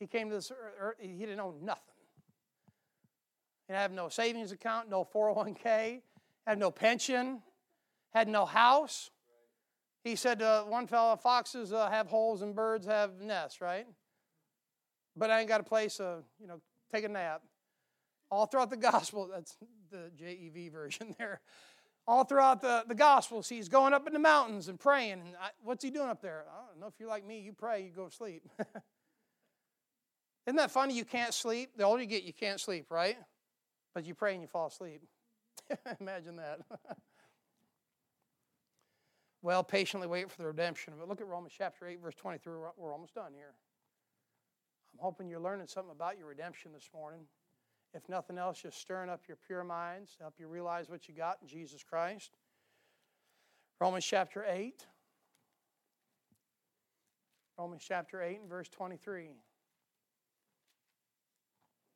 [0.00, 1.94] He came to this earth, he didn't own nothing.
[3.68, 6.02] He had no savings account, no 401k,
[6.46, 7.42] had no pension,
[8.12, 9.10] had no house.
[10.02, 13.86] He said to one fellow, foxes uh, have holes and birds have nests, right?
[15.16, 16.60] But I ain't got a place to, you know,
[16.92, 17.42] take a nap.
[18.30, 19.56] All throughout the gospel, that's
[19.90, 21.40] the JEV version there.
[22.06, 25.12] All throughout the, the Gospels, he's going up in the mountains and praying.
[25.12, 26.44] And I, what's he doing up there?
[26.52, 28.46] I don't know if you're like me, you pray, you go to sleep.
[30.46, 30.92] Isn't that funny?
[30.92, 31.70] You can't sleep.
[31.78, 33.16] The older you get, you can't sleep, right?
[33.94, 35.00] But you pray and you fall asleep.
[36.00, 36.60] Imagine that.
[39.42, 40.94] well, patiently wait for the redemption.
[40.98, 42.52] But look at Romans chapter 8, verse 23.
[42.76, 43.54] We're almost done here.
[44.92, 47.22] I'm hoping you're learning something about your redemption this morning.
[47.94, 51.14] If nothing else, just stirring up your pure minds, to help you realize what you
[51.14, 52.36] got in Jesus Christ.
[53.80, 54.86] Romans chapter 8.
[57.58, 59.30] Romans chapter 8 and verse 23.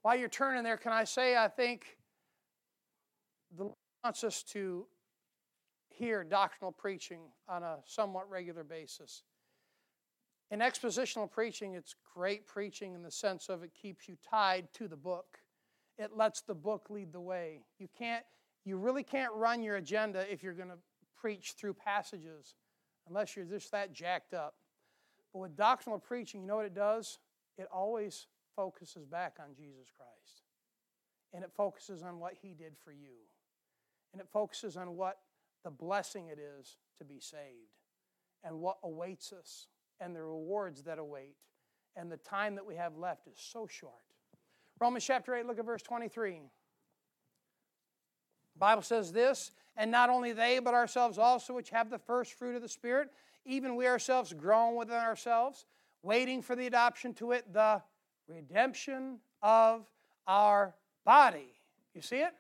[0.02, 1.97] While you're turning there, can I say I think
[3.56, 4.86] the Lord wants us to
[5.88, 9.22] hear doctrinal preaching on a somewhat regular basis.
[10.50, 14.88] In expositional preaching, it's great preaching in the sense of it keeps you tied to
[14.88, 15.38] the book
[15.98, 17.60] it lets the book lead the way.
[17.78, 18.24] You can't
[18.64, 20.78] you really can't run your agenda if you're going to
[21.18, 22.54] preach through passages
[23.08, 24.54] unless you're just that jacked up.
[25.32, 27.18] But with doctrinal preaching, you know what it does?
[27.56, 30.42] It always focuses back on Jesus Christ.
[31.32, 33.14] And it focuses on what he did for you.
[34.12, 35.18] And it focuses on what
[35.64, 37.76] the blessing it is to be saved
[38.44, 39.66] and what awaits us
[40.00, 41.36] and the rewards that await.
[41.96, 43.94] And the time that we have left is so short.
[44.80, 46.34] Romans chapter 8, look at verse 23.
[48.54, 52.34] The Bible says this, and not only they, but ourselves also, which have the first
[52.34, 53.10] fruit of the Spirit,
[53.44, 55.66] even we ourselves groan within ourselves,
[56.02, 57.82] waiting for the adoption to it, the
[58.28, 59.86] redemption of
[60.26, 61.54] our body.
[61.94, 62.34] You see it?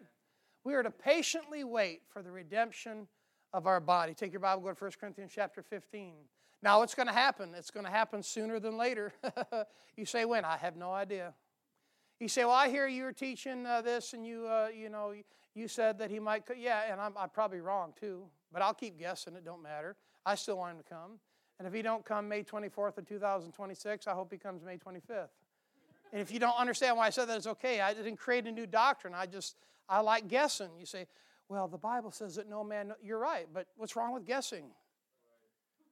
[0.64, 3.08] We are to patiently wait for the redemption
[3.52, 4.14] of our body.
[4.14, 6.14] Take your Bible, go to 1 Corinthians chapter 15.
[6.62, 7.54] Now, it's going to happen.
[7.56, 9.12] It's going to happen sooner than later.
[9.96, 10.44] you say when?
[10.44, 11.34] I have no idea.
[12.20, 15.14] You say, "Well, I hear you're teaching uh, this, and you, uh, you know,
[15.54, 16.54] you said that he might." Co-.
[16.54, 19.36] Yeah, and I'm, I'm probably wrong too, but I'll keep guessing.
[19.36, 19.94] It don't matter.
[20.26, 21.20] I still want him to come,
[21.60, 25.28] and if he don't come May 24th of 2026, I hope he comes May 25th.
[26.12, 27.80] And if you don't understand why I said that, it's okay.
[27.80, 29.14] I didn't create a new doctrine.
[29.14, 29.56] I just
[29.88, 30.70] I like guessing.
[30.78, 31.06] You say,
[31.48, 34.64] well, the Bible says that no man, you're right, but what's wrong with guessing?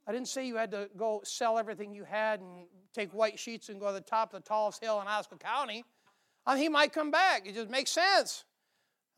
[0.07, 3.69] I didn't say you had to go sell everything you had and take white sheets
[3.69, 5.85] and go to the top of the tallest hill in Oscar County.
[6.47, 7.47] I mean, he might come back.
[7.47, 8.45] It just makes sense.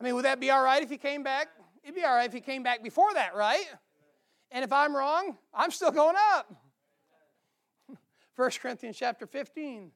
[0.01, 1.49] I mean, would that be all right if he came back?
[1.83, 3.65] It'd be all right if he came back before that, right?
[4.51, 6.51] And if I'm wrong, I'm still going up.
[8.35, 9.91] 1 Corinthians chapter 15.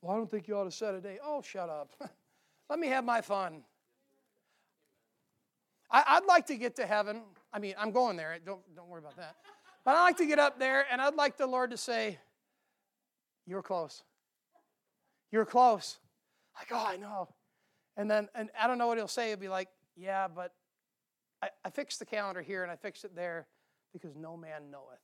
[0.00, 1.18] Well, I don't think you ought to set a day.
[1.24, 1.90] Oh, shut up.
[2.70, 3.62] Let me have my fun.
[6.06, 7.22] I, would like to get to heaven.
[7.52, 8.36] I mean, I'm going there.
[8.44, 9.36] Don't, don't worry about that.
[9.84, 12.18] But I'd like to get up there and I'd like the Lord to say,
[13.46, 14.02] You're close.
[15.30, 15.98] You're close.
[16.58, 17.28] Like, oh, I know.
[17.96, 19.28] And then, and I don't know what he'll say.
[19.28, 20.52] He'll be like, Yeah, but
[21.42, 23.46] I, I fixed the calendar here and I fixed it there
[23.92, 24.98] because no man knoweth.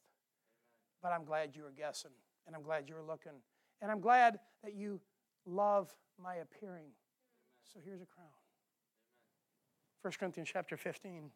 [1.02, 2.10] But I'm glad you were guessing
[2.46, 3.32] and I'm glad you were looking.
[3.80, 5.00] And I'm glad that you
[5.46, 6.90] love my appearing.
[7.72, 8.28] So here's a crown.
[10.02, 11.30] 1 Corinthians chapter 15.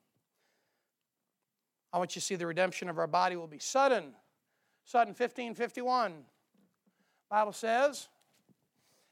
[1.93, 4.13] I want you to see the redemption of our body will be sudden.
[4.85, 6.25] Sudden 15 51.
[7.31, 8.09] Bible says,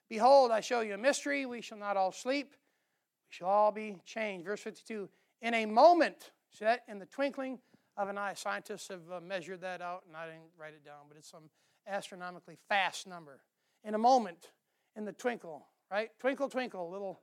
[0.08, 1.46] Behold, I show you a mystery.
[1.46, 2.50] We shall not all sleep.
[2.50, 4.44] We shall all be changed.
[4.44, 5.08] Verse 52.
[5.40, 6.82] In a moment, see that?
[6.88, 7.60] In the twinkling
[7.96, 8.34] of an eye.
[8.34, 11.44] Scientists have uh, measured that out, and I didn't write it down, but it's some
[11.86, 13.40] astronomically fast number.
[13.84, 14.50] In a moment,
[14.96, 16.10] in the twinkle, right?
[16.18, 17.20] Twinkle, twinkle, little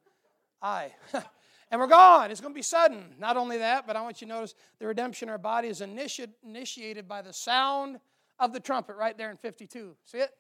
[0.62, 0.94] eye.
[1.72, 2.30] and we're gone.
[2.30, 3.16] It's going to be sudden.
[3.18, 5.80] Not only that, but I want you to notice the redemption of our body is
[5.80, 8.00] initi- initiated by the sound
[8.40, 9.96] of the trumpet right there in 52.
[10.04, 10.32] See it?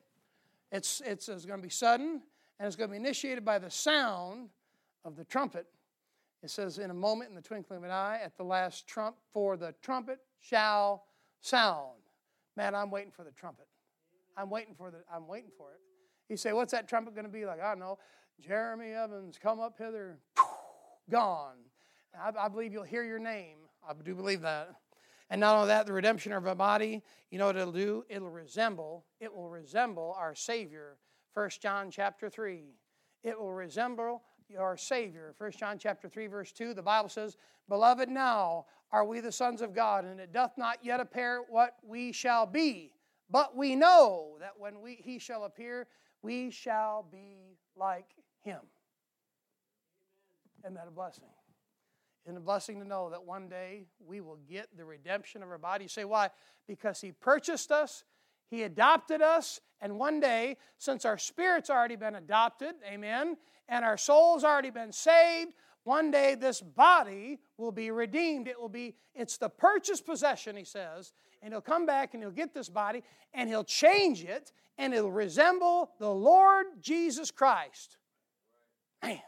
[0.73, 2.21] It's, it's, it's going to be sudden,
[2.59, 4.49] and it's going to be initiated by the sound
[5.05, 5.67] of the trumpet.
[6.43, 9.15] It says, in a moment, in the twinkling of an eye, at the last trump,
[9.33, 11.05] for the trumpet shall
[11.39, 11.99] sound.
[12.57, 13.67] Man, I'm waiting for the trumpet.
[14.35, 14.97] I'm waiting for the.
[15.13, 15.79] I'm waiting for it.
[16.29, 17.61] You say, what's that trumpet going to be like?
[17.61, 17.99] I don't know.
[18.39, 20.17] Jeremy Evans, come up hither
[21.09, 21.57] gone.
[22.19, 23.57] I, I believe you'll hear your name.
[23.87, 24.75] I do believe that.
[25.29, 28.03] And not only that, the redemption of our body, you know what it'll do?
[28.09, 30.97] It'll resemble, it will resemble our Savior.
[31.33, 32.75] 1 John chapter 3.
[33.23, 34.23] It will resemble
[34.59, 35.33] our Savior.
[35.37, 37.37] 1 John chapter 3, verse 2, the Bible says,
[37.69, 41.75] Beloved, now are we the sons of God, and it doth not yet appear what
[41.81, 42.91] we shall be.
[43.29, 45.87] But we know that when we, he shall appear,
[46.21, 48.09] we shall be like
[48.41, 48.59] him.
[50.63, 51.25] Isn't that a blessing?
[52.27, 55.57] And a blessing to know that one day we will get the redemption of our
[55.57, 55.85] body.
[55.85, 56.29] You say, why?
[56.67, 58.03] Because He purchased us,
[58.49, 63.37] He adopted us, and one day, since our spirit's already been adopted, amen,
[63.67, 65.53] and our soul's already been saved,
[65.83, 68.47] one day this body will be redeemed.
[68.47, 72.31] It will be, it's the purchased possession, he says, and he'll come back and he'll
[72.31, 73.03] get this body
[73.33, 77.97] and he'll change it and it'll resemble the Lord Jesus Christ.
[79.01, 79.19] Man.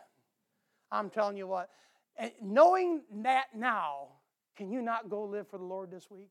[0.93, 1.69] I'm telling you what,
[2.17, 4.09] eh, knowing that now,
[4.55, 6.29] can you not go live for the Lord this week?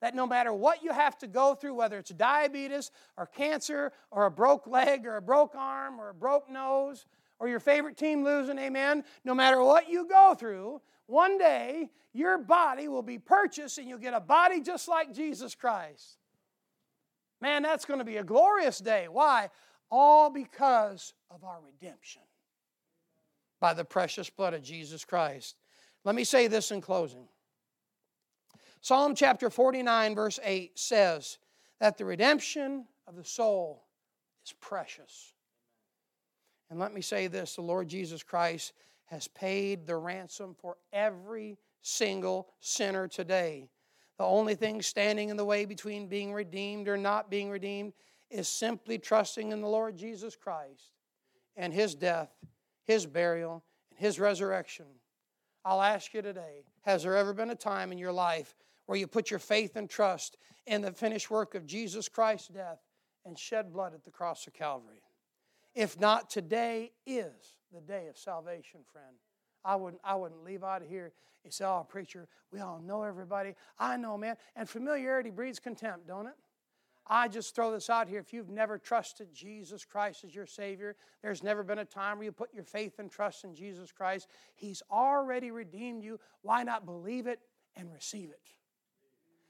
[0.00, 4.24] That no matter what you have to go through, whether it's diabetes or cancer or
[4.24, 7.04] a broke leg or a broke arm or a broke nose
[7.38, 12.38] or your favorite team losing, amen, no matter what you go through, one day your
[12.38, 16.16] body will be purchased and you'll get a body just like Jesus Christ.
[17.42, 19.06] Man, that's going to be a glorious day.
[19.06, 19.50] Why?
[19.90, 22.22] All because of our redemption
[23.60, 25.56] by the precious blood of Jesus Christ.
[26.04, 27.28] Let me say this in closing.
[28.80, 31.38] Psalm chapter 49, verse 8 says
[31.80, 33.84] that the redemption of the soul
[34.44, 35.34] is precious.
[36.70, 38.72] And let me say this the Lord Jesus Christ
[39.06, 43.68] has paid the ransom for every single sinner today.
[44.18, 47.92] The only thing standing in the way between being redeemed or not being redeemed
[48.30, 50.92] is simply trusting in the Lord Jesus Christ
[51.56, 52.30] and his death
[52.90, 54.86] his burial, and his resurrection.
[55.64, 59.06] I'll ask you today has there ever been a time in your life where you
[59.06, 60.36] put your faith and trust
[60.66, 62.80] in the finished work of Jesus Christ's death
[63.24, 65.02] and shed blood at the cross of Calvary?
[65.72, 69.14] If not, today is the day of salvation, friend.
[69.64, 71.12] I wouldn't, I wouldn't leave out of here
[71.44, 73.54] and say, oh, preacher, we all know everybody.
[73.78, 74.36] I know, man.
[74.56, 76.34] And familiarity breeds contempt, don't it?
[77.12, 78.20] I just throw this out here.
[78.20, 82.24] If you've never trusted Jesus Christ as your Savior, there's never been a time where
[82.24, 84.28] you put your faith and trust in Jesus Christ.
[84.54, 86.20] He's already redeemed you.
[86.42, 87.40] Why not believe it
[87.74, 88.40] and receive it?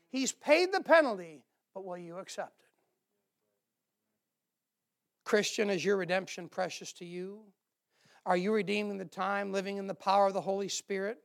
[0.08, 1.44] He's paid the penalty,
[1.74, 2.70] but will you accept it?
[5.24, 7.40] Christian, is your redemption precious to you?
[8.24, 11.18] Are you redeeming the time, living in the power of the Holy Spirit,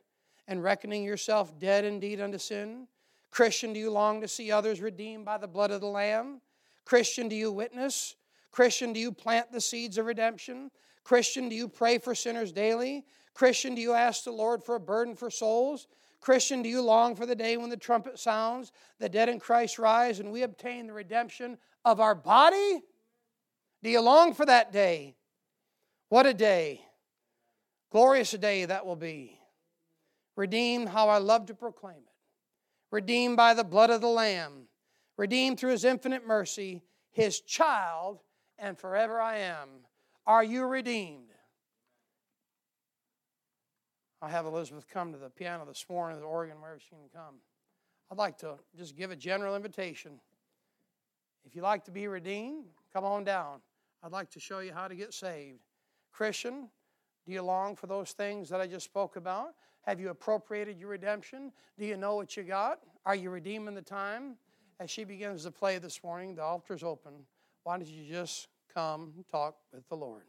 [0.46, 2.88] and reckoning yourself dead indeed unto sin?
[3.30, 6.40] Christian, do you long to see others redeemed by the blood of the Lamb?
[6.84, 8.16] Christian, do you witness?
[8.50, 10.70] Christian, do you plant the seeds of redemption?
[11.04, 13.04] Christian, do you pray for sinners daily?
[13.34, 15.88] Christian, do you ask the Lord for a burden for souls?
[16.20, 19.78] Christian, do you long for the day when the trumpet sounds, the dead in Christ
[19.78, 22.82] rise, and we obtain the redemption of our body?
[23.82, 25.16] Do you long for that day?
[26.08, 26.80] What a day!
[27.90, 29.38] Glorious a day that will be.
[30.34, 32.15] Redeemed, how I love to proclaim it.
[32.90, 34.68] Redeemed by the blood of the Lamb.
[35.16, 38.20] Redeemed through his infinite mercy, his child,
[38.58, 39.68] and forever I am.
[40.26, 41.30] Are you redeemed?
[44.20, 47.36] I'll have Elizabeth come to the piano this morning, the organ, wherever she can come.
[48.10, 50.20] I'd like to just give a general invitation.
[51.44, 53.60] If you like to be redeemed, come on down.
[54.02, 55.60] I'd like to show you how to get saved.
[56.12, 56.68] Christian,
[57.24, 59.54] do you long for those things that I just spoke about?
[59.86, 61.52] Have you appropriated your redemption?
[61.78, 62.80] Do you know what you got?
[63.04, 64.36] Are you redeeming the time?
[64.80, 67.12] As she begins to play this morning, the altar's open.
[67.62, 70.24] Why don't you just come talk with the Lord?